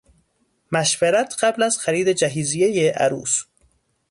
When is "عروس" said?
2.91-3.43